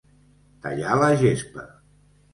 Tallar 0.63 0.95
la 1.03 1.11
gespa. 1.25 1.67